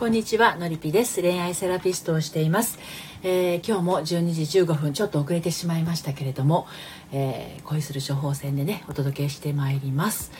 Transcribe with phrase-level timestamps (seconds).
[0.00, 1.20] こんにちはのりぴです。
[1.20, 2.78] 恋愛セラピストをしています、
[3.22, 6.66] えー、今日も12時15分ちょっと遅れてしまいましたけれども、
[7.12, 10.32] えー、恋する処方箋でねお届けしてまいります。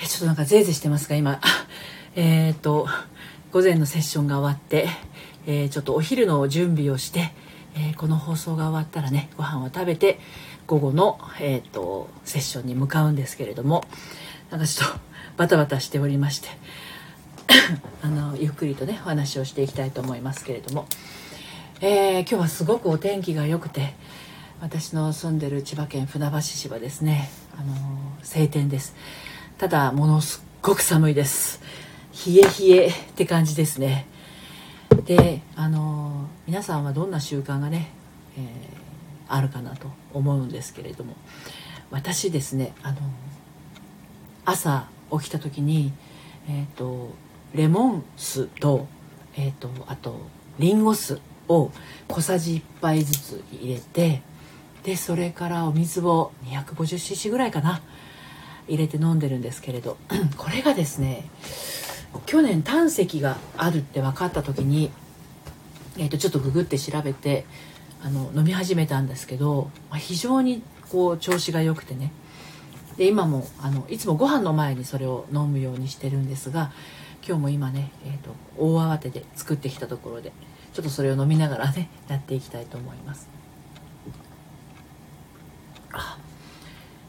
[0.00, 1.40] えちょっとなんかゼーゼーしてますが今。
[2.14, 2.86] えっと
[3.50, 4.88] 午前のセッションが終わって、
[5.48, 7.34] えー、ちょっとお昼の準備をして、
[7.74, 10.20] えこの放送が終わったらねご飯を食べて
[10.68, 13.84] 午後の、えーとセッションに向かうんですけれども
[14.52, 14.96] なんかちょっと
[15.36, 16.50] バタバタしておりまして。
[18.02, 20.86] あのゆっくりとねお話をしていきたいと思いますけれども、
[21.80, 23.94] えー、今日はすごくお天気が良くて
[24.60, 27.74] 私の住んでる千葉県船橋市はですね、あの
[28.22, 28.94] 晴天です。
[29.58, 31.60] ただものすっごく寒いです。
[32.26, 34.06] 冷え冷えって感じですね。
[35.04, 37.90] であの皆さんはどんな習慣がね、
[38.38, 38.44] えー、
[39.26, 41.16] あるかなと思うんですけれども。
[41.92, 42.96] 私ですねあの
[44.46, 45.92] 朝起きた時に
[46.48, 47.10] えっ、ー、と
[47.54, 48.86] レモン酢と,、
[49.36, 50.20] えーと、あと
[50.58, 51.70] リンゴ酢を
[52.08, 54.22] 小さじ1杯ずつ入れて
[54.84, 57.80] でそれからお水を 250cc ぐらいかな
[58.68, 59.96] 入れて飲んでるんですけれど
[60.36, 61.28] これがですね
[62.26, 64.90] 去年胆石があるって分かった時に、
[65.98, 67.44] えー、とちょっとググって調べて
[68.02, 72.12] あの飲み始めたんですけど、まあ、非常にこう調子が良くてね。
[72.96, 76.72] で今もあのいつもご飯の前にそれを飲むようにしてるんですが
[77.24, 80.32] 今日も今ね、えーと、大慌てで作ってきたところで
[80.72, 83.28] ちょっとそれを飲みながらね やっていきたいと思います。
[85.92, 86.18] あ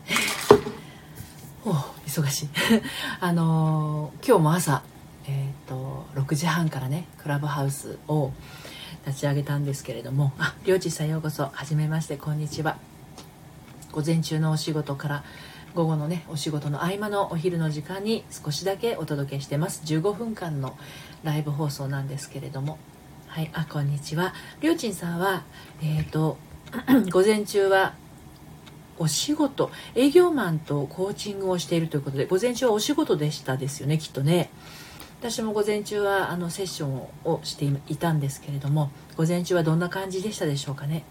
[1.65, 1.71] お
[2.05, 2.49] 忙しい
[3.21, 4.83] あのー、今日も朝、
[5.25, 8.31] えーと、6時半からねクラブハウスを
[9.07, 12.77] 立ち上げたんですけれどもありょうちさんようこそはじめましてこんにちは
[13.93, 15.23] 午前中のお仕事から
[15.75, 19.81] 午後のねお仕事の合間のお昼の時間に少しだけお届けしてます。
[19.85, 20.77] 15分間の
[21.23, 22.77] ライブ放送なんですけれども。
[23.27, 24.35] はいあこんにちは。
[24.61, 25.43] りょうちんさんは
[25.81, 26.37] えっ、ー、と
[27.11, 27.95] 午前中は
[28.99, 34.51] お仕事営業マンとコーチングをしているということで午前中はお仕事でしたですよねきっとね。
[35.19, 41.05] 私も午前中はあのセッションをしていたんですけれども午前中はどんな感じでしたでしょうかね、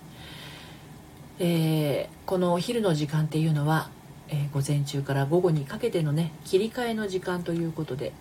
[1.39, 3.89] えー、このお昼の時間っていうのは
[4.33, 8.13] えー、午前中から午後にかけてのね切り替えの時間ということで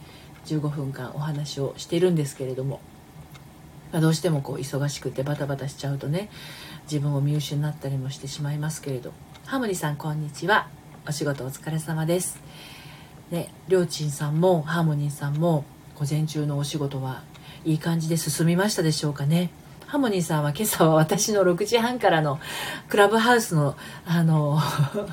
[0.46, 2.82] 15分間お話をしてるんですけれども、
[3.94, 6.30] まあ、どうしてもこう忙しくてバタバタしちゃうとね
[6.84, 9.14] 自分を見失ったりもしてしまいますけれど。
[9.46, 10.68] ハムリさんこんにちは。
[11.08, 12.40] お仕事お疲れ様です。
[13.32, 15.64] ねりょうちんさんもハーモニーさんも
[15.96, 17.24] 午前中のお仕事は
[17.64, 19.52] いい感じで進みましたでしょうかね。
[19.92, 22.40] ハモニーさんは今朝は私の6時半からの
[22.88, 23.76] クラブハウスの、
[24.06, 24.58] あの、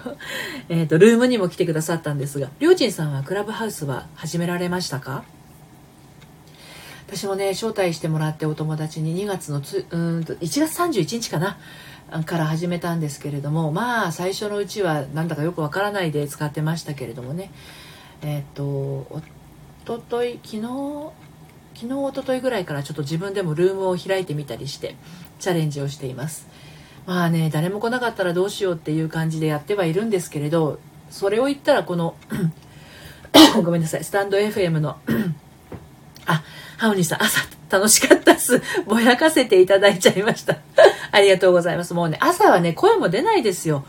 [0.71, 5.25] えっと、ルームにも来てくださったんですが、りょうちんさんはクラブハウスは始められましたか？
[7.09, 11.59] 私もね、招待してもらってお友達に2月のつ、うんと、1月31日かな
[12.25, 17.50] から始めたんですけれども、まあ、最初のうちはなんだかよくわからないで使ってましたけれどもね、
[18.22, 19.21] えっ、と、お
[19.84, 21.11] ととい、昨日、
[21.81, 24.97] 昨日おとといぐらいからちょっと自分でもルームを開いてみたりして
[25.39, 26.49] チャレンジをしています。
[27.06, 32.17] まあね誰も来なかったらどうしようっていう感じでやってはいるんですけれどそれを言ったらこの
[33.62, 34.99] ごめんなさいスタンド FM の
[36.27, 36.43] あ
[36.78, 38.61] ハオニーさん朝楽しかったっす。
[38.87, 40.56] ぼやかせていただいちゃいました。
[41.12, 41.94] ありがとうございます。
[41.94, 43.84] もうね朝はね声も出ないですよ。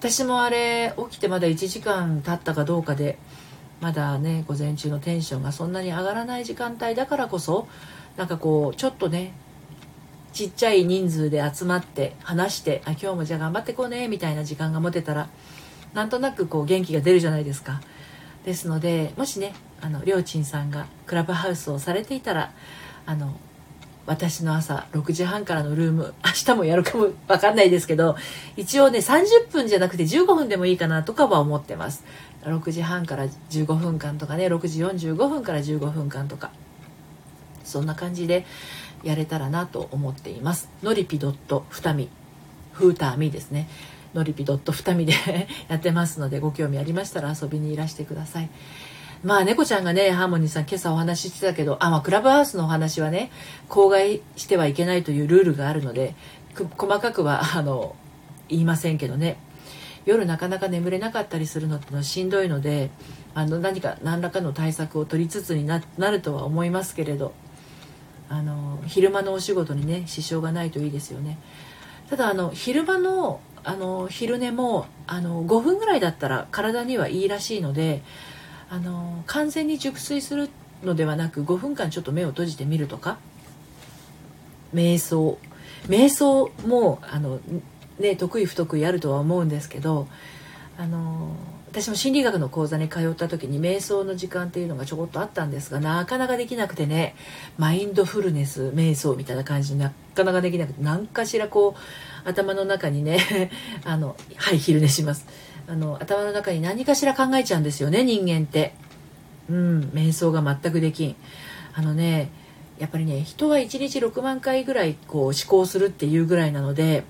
[0.00, 3.16] 私もあれ起きてまだ1時間経ったかどうかで
[3.80, 7.68] まだね午前中のテンションがそんなに上がらない時間帯だからこそ
[8.16, 9.32] なんかこうちょっとね
[10.32, 15.28] ちっちゃい人数で集まって話してあ今日もじゃあ頑張ってこうねみたいな時間が持てたら
[15.94, 17.80] なんとなくこう元気が出るじゃないですか。
[18.44, 22.52] ですのでもしねあのりょうちんさんがクラブハウスをされていたら
[23.04, 23.38] あの
[24.06, 28.16] 私の朝6時半からのルーム明日もやるかもわかんないですけど
[28.56, 32.04] 一応ね30分じゃなくて15分でもいいかなとかは思ってます。
[32.48, 36.50] 6時半から15分間とかね6時45分から15分間とか。
[37.68, 38.46] そんな感じで
[39.04, 40.70] やれたらなと思っています。
[40.82, 42.08] のりぴドットふたみ
[42.72, 43.68] フーターミですね。
[44.14, 45.12] のりぴドットふたみで
[45.68, 48.50] やってますのでご興味ありましたら遊びにいらしてください。
[49.22, 53.32] まあ猫ちゃんがねハーモニーさん今朝お話ししてたけどあ、まあ、クラブハウスのお話はね
[53.68, 56.14] 口外してはいけないというルールがあるので
[56.54, 57.96] 細かくはあの
[58.48, 59.36] 言いませんけどね。
[60.08, 62.88] 夜なかなか眠れなかったりするのってのはしんどいので
[63.34, 67.34] あの何か何らかの対策を取りつつになるとは思いますけれど
[68.30, 71.38] あの昼間のお仕事にね支障がないといいですよね。
[72.08, 78.02] ただあの昼間のあの昼寝もあの5分ぐらいだったら体にはいいらしいので
[78.70, 80.48] あの完全に熟睡する
[80.82, 83.18] のではなく5分間ちょっと目を閉じてみるとか
[84.74, 85.38] 瞑想。
[85.86, 87.40] 瞑想もあの、
[87.98, 90.08] ね、得意不得意あるとは思うんですけど
[90.78, 91.34] あの
[91.70, 97.14] 私も心理学の講座に通った時に瞑想の時間っていうのがちょこっとあったんですがなかなかできなくてね
[97.58, 103.50] マインドフルネス瞑想みたいな感じになかなかできなくて何かしらこう頭の中にね
[103.84, 105.26] あのはい昼寝します。
[105.66, 108.74] あの頭の中に何かしら考えちゃうんですよね人間って。
[109.50, 111.16] うん瞑想が全くできん。
[111.74, 112.30] あのね
[112.78, 117.04] やっぱりね人は1日6万回ぐらいこう思考するっていうぐらいなので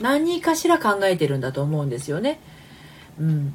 [0.00, 2.38] 何かしら考えてるんだと思うんですよね。
[3.18, 3.54] うん、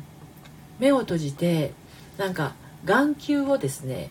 [0.79, 1.73] 目を閉じて
[2.17, 2.53] なんか
[2.85, 4.09] 眼球をですね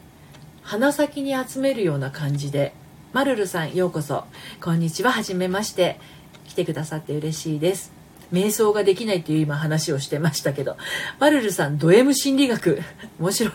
[0.62, 2.72] 鼻先に集めるような感じで
[3.12, 4.24] 「マルルさんようこそ
[4.62, 5.98] こんにちははじめまして
[6.46, 7.92] 来てくださって嬉しいです」
[8.32, 10.76] 瞑想ができないっていう今話をしてましたけど
[11.18, 12.80] マルルさんド M 心理学
[13.18, 13.54] 面白い。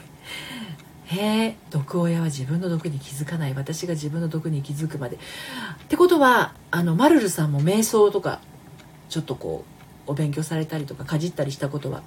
[1.08, 3.54] へえ毒親は自分の毒に気づかない。
[3.54, 5.18] 私が自分の毒に気づくまで。
[5.18, 5.20] っ
[5.88, 8.42] てことはあのマルルさんも瞑想とか
[9.10, 9.64] ちょっとこ
[10.08, 12.04] うお勉強されたりとかかじったりしたことは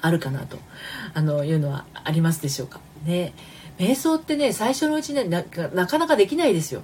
[0.00, 0.58] あるかなと
[1.14, 2.80] あのいうのはありますでしょうか？
[3.04, 3.32] ね。
[3.78, 6.82] 瞑想ってね最初のうちねなかなかできないですよ。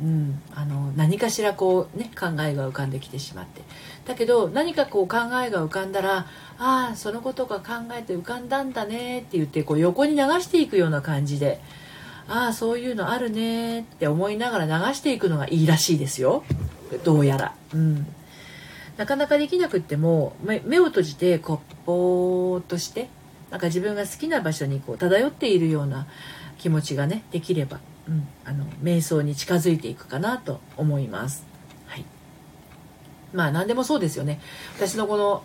[0.00, 3.62] うん、あの何かしらこうね考えが浮かんできてしまって。
[4.04, 6.26] だけど何かこう考えが浮かんだら
[6.58, 11.60] ああそのことが考えて浮かんだんだねって言ってこう横に流していくような感じで
[12.28, 16.44] ああそういうのあるねって思いながら流していくのがいいらしいですよ。
[17.04, 17.54] どうやら。
[17.74, 18.06] うん
[18.96, 23.10] なかなかできなくっても目を閉じてこうぼーっとして
[23.50, 26.06] なんか自分が好きな場所にこう漂っているような
[26.56, 27.78] 気持ちがねできれば
[28.08, 31.44] うん、あの瞑想に近づいていくかなと思います。
[31.86, 32.04] はい、
[33.32, 34.40] まあ何でもそうですよね。
[34.76, 35.44] 私のこの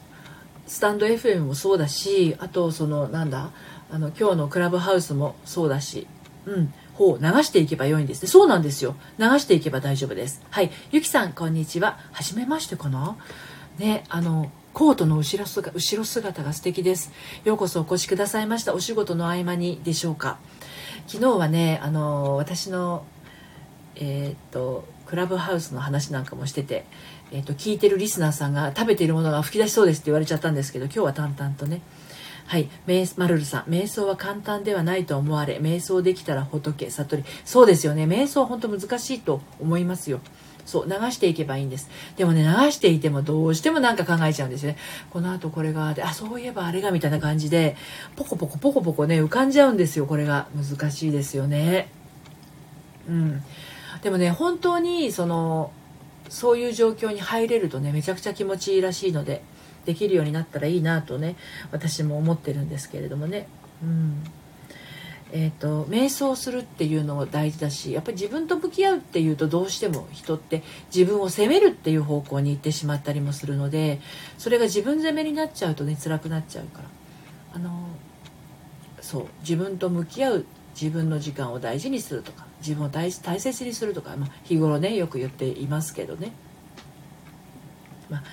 [0.67, 3.51] スタンド FM もそうだしあとそのなんだ
[3.91, 6.07] あの今日のクラブハウスもそうだし、
[6.45, 8.27] うん、ほう流していけば良いんですね。
[8.27, 8.95] そうなんですよ。
[9.17, 10.39] 流していけば大丈夫です。
[10.51, 11.97] はい、ゆきさんこんにちは。
[12.11, 13.17] 初めましてかな？
[13.79, 17.11] ね、あのコートの後ろ姿後ろ姿が素敵です。
[17.43, 18.75] ようこそお越しくださいました。
[18.75, 20.37] お仕事の合間にでしょうか？
[21.07, 23.03] 昨日はねあの私の
[23.95, 26.85] えー、っとクラブハウスの話なんかもしてて、
[27.31, 31.81] えー、っと聞いてるリスナーさんが食べているものが吹き出しそうですって言われちゃったんですけど今日は淡々とね
[32.51, 32.67] はい。
[33.15, 33.71] マルルさん。
[33.71, 35.59] 瞑想は簡単ではないと思われ。
[35.59, 37.23] 瞑想できたら仏悟り。
[37.45, 38.03] そうですよね。
[38.03, 40.19] 瞑想は本当難しいと思いますよ。
[40.65, 40.85] そう。
[40.85, 41.89] 流していけばいいんです。
[42.17, 44.75] でもね流していてもどうしても何か考えちゃうんですね。
[45.11, 47.77] このあとこれがであそういえばあれがみたいな感じで
[48.17, 50.05] ポコポコポコポコね浮かんじゃうんですよ。
[50.05, 50.47] これが。
[50.53, 51.87] 難しいですよね。
[53.07, 53.41] うん。
[54.01, 55.71] でもね本当にその
[56.27, 59.41] そういう状況に入れるとねめちゃくちゃ気持ちいいらしいので。
[59.85, 61.35] できるようになったらいいなとね
[61.71, 63.47] 私も思ってるんですけれどもね。
[63.83, 64.23] うん。
[65.33, 70.61] えーと、瞑想するっていうのも大事だしやっぱり自分と向き合うっていうとどうしても人って
[70.93, 74.01] 自分を責めるっていう方向に行ってしまったりもするので
[74.37, 76.89] それが自分責めになっちゃうとね辛くなっちゃうから。
[77.53, 77.87] あの
[79.01, 80.45] そう自分と向き合う
[80.79, 86.31] 自分の時間を大事にするとか自分を大大切にするとか、まあ、日頃ねよく言っていますけどね、
[88.09, 88.23] まあ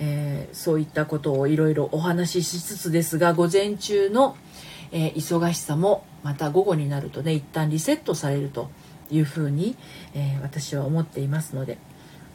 [0.00, 4.36] えー、そういったことをいろいろお話ししつつですが午前中の
[4.92, 8.70] 「えー、忙しさもまた午後になるとね一旦リセットされると
[9.10, 9.76] いうふうに、
[10.14, 11.78] えー、私は思っていますので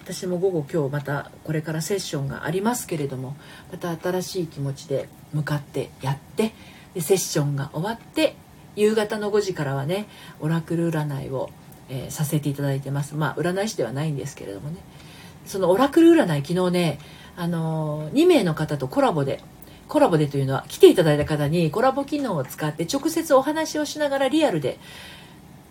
[0.04, 3.36] 私も午後今日またこれからセッションがありますけれども
[3.72, 6.54] また新しい気持ちで向かってやって
[6.94, 8.36] でセッションが終わって
[8.76, 10.08] 夕方の5時からはね
[10.40, 11.50] オラクル占いを、
[11.90, 13.16] え、させていただいてます。
[13.16, 14.78] まあ占い師ではないんですけれどもね。
[15.46, 17.00] そのオラクル占い昨日ね
[17.36, 19.42] あのー、2名の方とコラボで
[19.88, 24.80] コラボでというのは来ていただいた方にコラボ機能を使って直接お話をしながらリアルで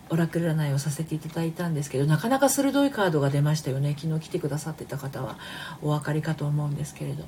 [0.09, 3.95] オラクル占いをさせていただいたんですけどなかなか鋭いカードが出ましたよね。
[3.99, 5.37] 昨日来てくださってた方は
[5.81, 7.27] お分かりかと思うんですけれど、ま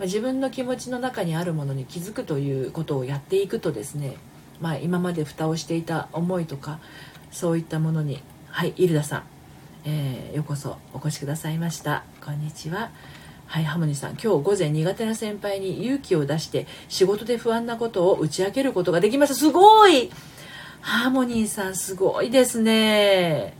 [0.00, 4.16] あ、自分の気持ちの中にあるものに気づくということをやっていくとですね、
[4.60, 6.78] まあ、今まで蓋をしていた思いとか
[7.32, 9.22] そういったものにはいイルダさん、
[9.84, 12.04] えー、ようこそお越しくださいました。
[12.24, 12.90] こんにちは。
[13.46, 14.10] はいハモニーさん。
[14.12, 19.34] 今日午前苦手な先輩に勇気を出して仕事で不安なことを打ち明けることができました。
[19.34, 20.10] すごい！
[20.82, 23.54] ハーモニーさんすごいですね。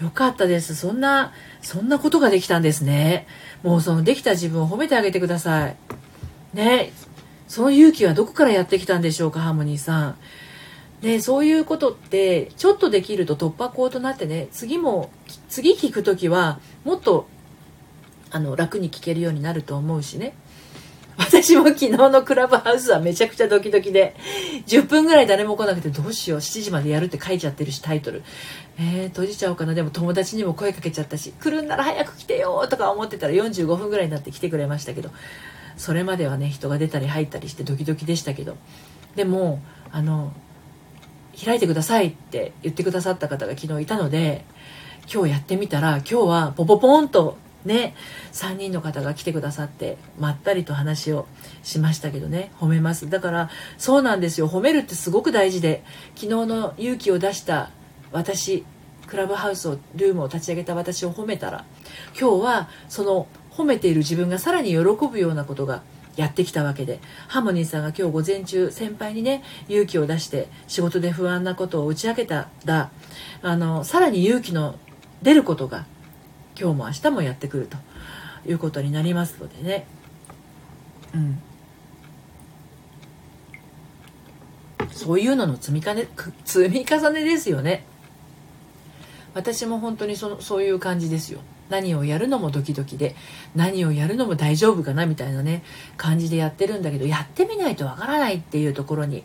[0.00, 0.74] よかったです。
[0.74, 3.26] そんなそんなことができたんですね。
[3.62, 5.76] もうそのできた自分を褒めてあげてください。
[6.54, 6.92] ね。
[7.46, 10.16] その勇気はどこからやってきたんでしょうかハーモニーさん。
[11.02, 15.12] ね、そういうことってちょっとできると突破口となってね次も
[15.48, 17.28] 次聞く時はもっと
[18.30, 20.34] あの楽に聞けるようになると思うしね
[21.18, 24.14] 私も昨日のクラブハウスはめちゃくちゃドキドキで、
[24.68, 28.22] 10分ぐらい誰も来なくてどうしよう、7時までやるって書いちゃってるし、タイトル。
[28.78, 29.74] えー、閉じちゃおうかな。
[29.74, 35.10] でも友達にも声かけちゃったし、来るんなら早く来てよとか思ってたら45分ぐらいになって来てくれましたけど、
[35.76, 38.56] それまではね、人が出たり入ったりしてドキドキでしたけど、
[39.16, 40.32] でも、あの、
[41.44, 44.44] 開いてくださいって言ってくださった方が昨日いたので、
[45.12, 47.94] 今日やってみたら、今日はポポポンとね
[48.32, 51.26] 3人の方が来てくださってまったりと話を
[51.62, 52.50] しましたけどね。
[52.58, 53.08] 褒めます。
[53.08, 54.48] だからそうなんですよ。
[54.48, 57.70] 褒めるってすごく大事で昨日の勇気を出した
[58.12, 58.64] 私
[59.06, 61.64] クラブハウスをルームを立ち上げた私を褒めたら
[62.18, 65.82] 今日はその褒めている自分がさらに喜ぶようなことが
[66.18, 66.98] やってきたわけで。
[67.28, 72.90] ハーモニーさんが今日午前中先輩にね勇気を出して仕事で不安なことを打ち明けたら
[73.40, 74.74] あのさらに勇気の
[75.22, 75.86] 出ることが
[76.58, 77.76] 今日も明日もやってくると
[78.50, 79.86] いうことになりますのでね。
[81.14, 81.40] うん。
[84.90, 86.08] そういうのの積み重ね
[86.44, 87.84] 積み重ねですよね。
[89.34, 91.38] 私も本当にそのそういう感じですよ。
[91.68, 93.14] 何をやるのもドキドキで
[93.54, 95.62] 何をやるのも大丈夫かなみたいなね
[95.96, 99.24] 感じでやってるんだけどやってみないとわからないっていうところに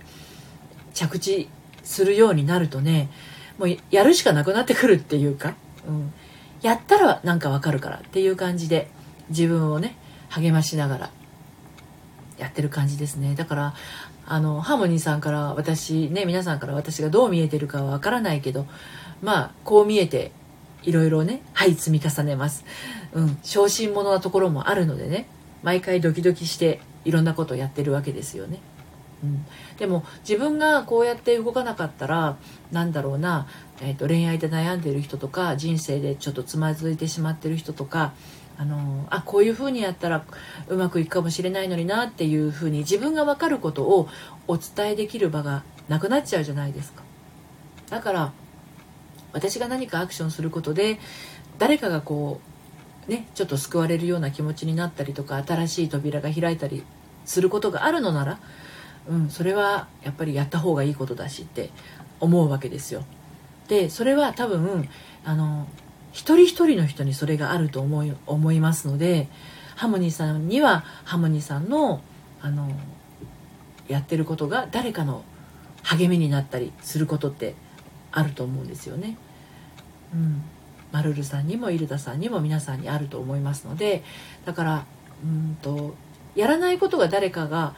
[0.93, 1.49] 着地
[1.83, 3.09] するようになるとね
[3.57, 5.55] もうやるしかなくなってくるっていうか、
[5.87, 6.13] うん、
[6.61, 8.89] やったらなんかわかるからっていう感じで
[9.29, 9.95] 自分をね
[10.29, 11.11] 励ましながら
[12.37, 13.35] やってる感じですね。
[13.35, 13.73] だから
[14.25, 18.65] あのハーモニーさんから私ね皆さんから私がどう見えてるかはわからないけど
[19.21, 20.31] まあこう見えて
[20.83, 22.65] いろいろねはい積み重ねます
[23.13, 25.27] うん小心者なところもあるのでね
[25.63, 28.59] 毎回ドキドキしていろんなことをやってるわけですよね
[29.23, 29.45] うん、
[29.77, 32.37] でも自分がこうやって動かなかったら
[32.71, 33.47] なんだろうな、
[33.81, 38.13] えーと、恋愛で悩んでる人とか人生でちょっとつまずいてしまってる人とか
[38.57, 40.25] あのあこういうふうにやったら
[40.67, 44.09] うまくいくかもしれないのになっていうふうに自分が分かることを
[44.47, 47.01] お伝えできる場がなくなっちゃうじゃないですか。
[47.89, 48.31] だから
[49.33, 50.99] 私が何かアクションすることで
[51.59, 52.39] 誰かがこ
[53.07, 56.83] うねちょっと救われるような気持ちになったりとか新しい扉が開いたり
[57.25, 58.39] することがあるのなら
[59.07, 61.69] うん、それはやっぱりやった方がいいことだしって
[62.19, 63.03] 思うわけですよ。
[63.67, 64.89] でそれは多分
[65.25, 65.67] あの
[66.11, 69.27] 一人一人の人にそれがあると思い思いますので
[69.75, 72.01] ハモニーさんにはハモニーさんの
[72.41, 72.69] あの
[73.87, 75.23] やってることが誰かの
[75.81, 77.55] 励みになったりすることって
[78.11, 79.17] あると思うんですよね。
[80.13, 80.43] うん、
[80.91, 84.03] マルルさんにもイルダさんにも皆さんにあると思いますので
[84.45, 84.85] だから
[85.23, 85.95] うんと
[86.35, 87.75] やらないことが誰かが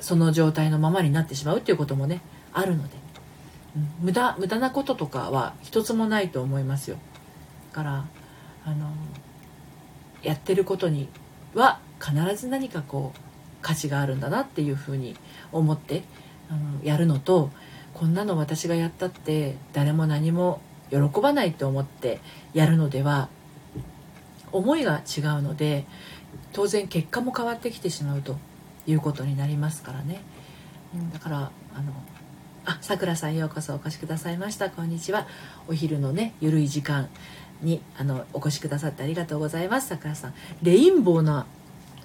[0.00, 2.20] その状態のままになってしまうっていうこともね
[2.52, 2.94] あるので、
[3.76, 6.96] うん、無駄無駄なこととかは一つもないと思いますよ。
[7.70, 8.04] だから
[8.64, 8.90] あの
[10.22, 11.08] やってることに
[11.54, 13.20] は必ず何かこう
[13.62, 15.16] 価値があるんだなっていうふうに
[15.52, 16.02] 思って
[16.48, 17.50] あのやるのと
[17.94, 22.20] こんなの私がやったって誰も何も喜ばないと思って
[22.52, 23.28] やるのでは
[24.52, 25.84] 思いが違うので
[26.52, 28.36] 当然結果も変わってきてしまうと
[28.86, 30.20] いうことになりますからね、
[30.94, 31.36] うん、だから
[31.74, 31.92] あの
[32.64, 34.68] あさくらさんようこそお越しくださいました。
[34.68, 35.26] こんにちは。
[35.66, 37.08] お昼のねゆるい時間
[37.62, 39.88] にあのお越しくださってありがとうございます。
[39.88, 40.34] さくらさん。
[40.62, 41.46] レインボーな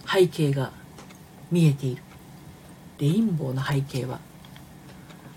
[0.07, 0.71] 背景が
[1.51, 2.03] 見えている。
[2.99, 4.19] レインボーの背景は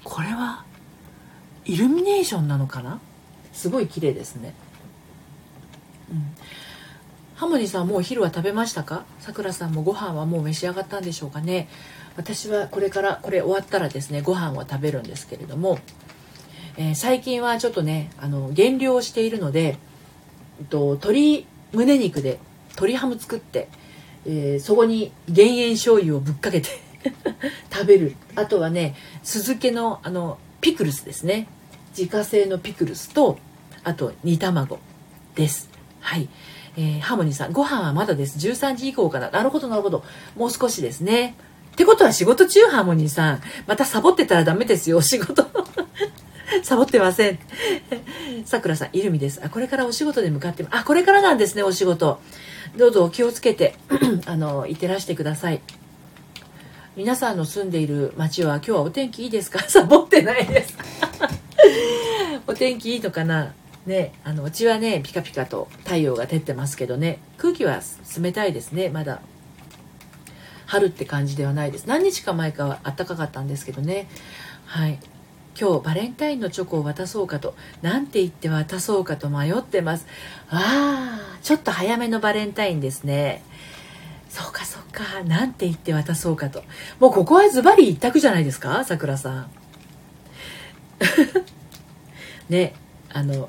[0.05, 0.64] これは
[1.64, 3.00] イルミネーションなのかな？
[3.59, 4.55] すごい綺麗ですね。
[6.11, 6.35] うん。
[7.35, 9.05] ハモニさんもうお昼は食べましたか？
[9.21, 11.69] さくらさんもご飯はもう召し上がったんでしょうかね？
[12.17, 15.79] 私はこれからこれ終わったらですねご飯を食べるんですけれども、
[16.77, 19.77] えー、最近はちょっとねあの減量をしているので、
[20.61, 22.38] えっと、鶏胸肉で
[22.71, 23.69] 鶏ハム作って、
[24.27, 26.69] えー、そこに減塩醤油をぶっかけて
[27.73, 28.15] 食べる。
[28.35, 31.47] あとはね酢漬けのあのピクルスですね。
[31.97, 33.38] 自家製のピクルスと
[33.85, 34.78] あと煮卵
[35.35, 35.68] です
[36.00, 36.28] はい
[36.76, 38.38] えー、ハーモニーさん、ご飯はまだです。
[38.38, 39.30] 13時以降かな。
[39.30, 40.04] なるほど、なるほど。
[40.37, 41.35] もう少しですね。
[41.73, 43.40] ってことは仕事中、ハーモニーさん。
[43.66, 45.44] またサボってたらダメですよ、お仕事。
[46.62, 47.38] サボってません。
[48.47, 49.40] さくらさん、イルミです。
[49.42, 52.20] あ、これからお仕事で向かって、あ、これからなんですね、お仕事。
[52.76, 53.75] どうぞお気をつけて、
[54.26, 55.61] あの、いってらしてください。
[56.94, 59.58] 皆さんの住んでいる街は今日はお天気いいですか？
[59.68, 60.75] サボってないです。
[62.47, 63.52] お天気いいのかな？
[63.88, 67.80] ね、あのうちはねピカピカと太陽が照ってますけどね空気は
[68.21, 69.21] 冷たいですねまだ。
[70.66, 71.87] 春って感じではないです。
[71.87, 74.07] 何日か前かは暖かかったんですけどね。
[74.66, 74.99] はい。
[75.59, 80.07] 今日バレンタインのチョコを渡そうかと何て言って渡そうかと迷ってます。
[80.50, 83.42] ああちょっと早めのバレンタインですね。
[84.28, 85.25] そうかそうか。
[85.25, 86.62] なんて言って渡そうかと。
[87.00, 89.50] もうここはズバリ一択じゃないですかさくらさん。
[92.50, 92.75] ね。
[93.12, 93.49] あの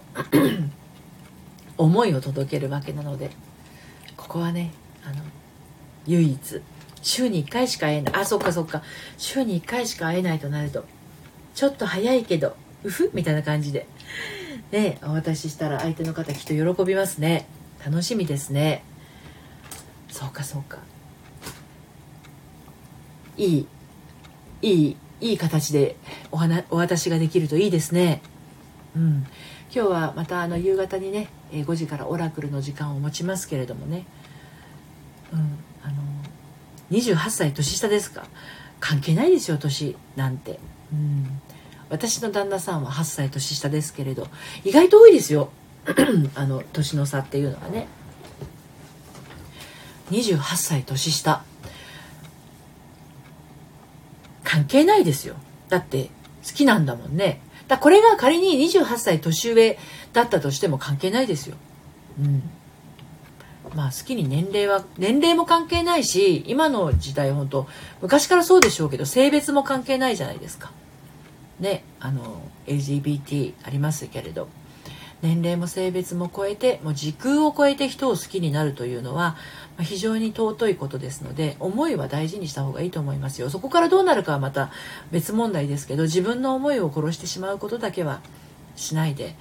[1.78, 3.32] 思いを届けるわけなので
[4.18, 4.72] ここはね
[5.04, 5.22] あの
[6.06, 6.62] 唯一
[7.01, 8.16] 週に1回しか会えない。
[8.16, 8.84] あそっかそっか。
[9.18, 10.86] 週に1回しか会えないとなると
[11.56, 13.88] ちょっと早いけどうふみたいな感じで
[14.72, 17.48] ねお渡ししたら相手の方きっと喜びますね。
[17.86, 18.84] 楽しみですね。
[20.10, 20.80] そうかそうか。
[23.38, 23.68] いい
[24.62, 25.96] いいいい形で
[26.32, 28.22] お話お渡しができるといいですね。
[28.96, 29.27] うん。
[29.74, 34.05] 今日はまたあの夕方にね5時からオラクルの時間を持ちますけれどもね。
[35.31, 35.39] うん。
[35.84, 35.93] あの
[36.91, 38.25] 28歳年下ですか？
[38.79, 40.60] 関係ないですよ年なんて。
[40.91, 41.41] うん。
[41.89, 44.27] 私の旦那さんは8歳年下ですけれど
[44.63, 45.50] 意外と多いですよ。
[46.36, 47.88] あの年の差っていうのはね。
[50.12, 51.43] 28歳年下。
[54.43, 55.36] 関係ないですよ。
[55.67, 56.05] だって
[56.43, 57.39] 好きなんだもんね。
[57.69, 59.77] だこれが仮に28歳年上
[60.11, 61.55] だったとしても関係ないですよ。
[62.19, 62.43] うん。
[63.75, 67.67] まあ好きに年齢は年齢も関係ないし今の時代本当
[68.01, 70.71] 昔からそうでしょうけど性別も関係ないじゃないですか。
[71.59, 74.49] ねあの LGBT ありますけれど。
[75.21, 79.35] 年齢も性別も超えてもう時空を超えて人を好きになるというのは
[79.79, 83.49] 非常に尊いことですので思いは大事にした方がいいと思いますよ。
[83.49, 84.71] そこからどうなるかはまた
[85.11, 88.21] 別問題ですけど自分の思いを殺してしまうことだけは
[88.75, 89.35] しないで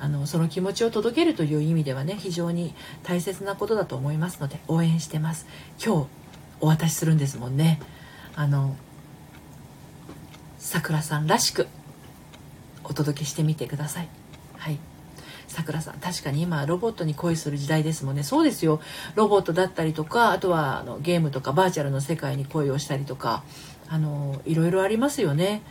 [0.00, 5.46] あのその気持ちを届けるという意味ではね非常に大切なことだと思いますので応援してます。
[5.84, 6.06] 今日
[6.60, 7.80] お渡しするんですもんね。
[8.34, 8.76] あの
[10.58, 11.66] さくらさんらしく
[12.84, 14.08] お届けしてみてください。
[14.56, 14.78] はい。
[15.48, 18.22] さくらさん確かに今ロボットに恋する時代ですもんね。
[18.22, 18.80] そうですよ。
[19.14, 23.42] ロボットだったりとかあとはあのゲームとかバーチャルの世界に恋をしたりとか
[23.88, 25.62] あのいろいろありますよね、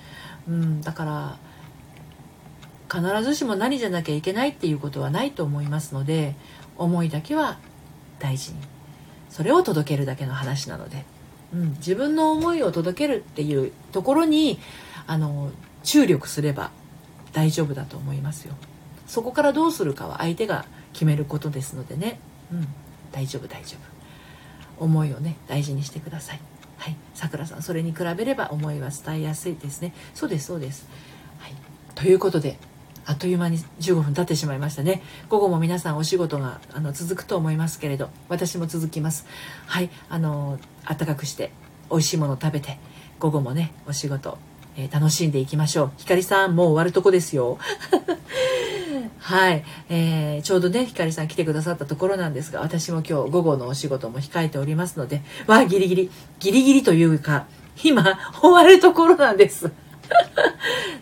[0.47, 1.37] うん、だから
[2.91, 6.35] 必ずしも何じゃなきゃいけないっていうことはないと思いますので
[6.77, 7.59] 思いだけは
[8.19, 8.59] 大事に。
[9.29, 11.05] それを届けるだけの話なので、
[11.53, 14.57] うん、自分の思いを届けるっていうところに
[15.05, 15.51] あの
[15.83, 16.71] 注力すれば
[17.33, 18.55] 大丈夫だと思いますよ。
[19.07, 22.19] そこからどうするかは相手が決めることですのでね、
[22.51, 22.67] うん、
[23.11, 23.97] 大丈夫大丈夫。
[24.79, 26.39] 思いをね大事にしてください。
[26.77, 26.95] はい。
[27.13, 29.93] さくらさんそれに比べれば思いは伝えやすいですね。
[30.13, 30.87] そうですそうです、
[31.39, 31.53] はい、
[31.95, 32.57] ということで
[33.05, 35.01] あっという間に15分経ってしまいましたね。
[35.29, 39.25] 午後も皆さんお仕事があの続くと思いますけれど私も続きます。
[39.65, 39.89] はい。
[40.09, 41.51] あの暖かくして
[41.89, 42.77] 美味しいもの食べて
[43.19, 44.37] 午後もねお仕事、
[44.75, 45.91] えー、楽しんでいきましょう。
[45.97, 47.57] ひかりさんもう終わるとこですよ。
[49.27, 56.11] はい、えー、ちょうどねひかりさん来てくださったところなんですが私も今日午後のお仕事も控えておりますのでわあギリギリ。
[56.39, 57.45] ギリギリというか
[57.83, 59.69] 今終わるところなんです。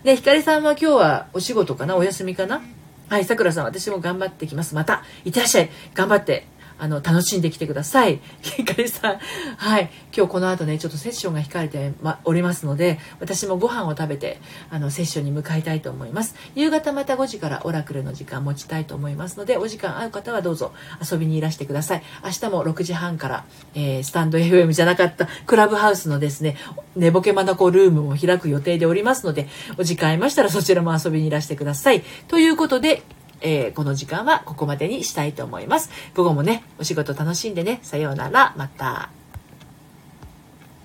[0.03, 1.95] で、 ひかりさんは今日はお仕事かな？
[1.95, 2.63] お休みかな？
[3.09, 4.73] はい、さくらさん、私も頑張ってきます。
[4.73, 5.69] また、いってらっしゃい。
[5.93, 6.47] 頑張って。
[6.77, 8.19] あの楽しんできてください。
[8.41, 9.17] ひかりさん、
[9.57, 16.35] はい、今日この後ねちょっとセッションが控えて、ま、おりますので私もご飯を食べてあのセッションに向かいたいと思います。
[16.55, 20.73] 夕方また5時からオラクルの時間持ちたいと思いますのでお時間合う方はどうぞ
[21.11, 22.03] 遊びにいらしてください。
[22.23, 26.57] 明日も6時半から、えー、スタンド FM じゃなかったクラブハウスのですね
[26.95, 32.03] 寝ぼけまなこルームを開く予定でおりますのでお時間合いましたらそちらも遊びにいらしてください。
[32.27, 33.03] ということで
[33.41, 35.89] えー、この時間はここまでにしたいと思います。
[36.15, 39.09] 午後もね、お仕事楽しんでね、さようなら、また。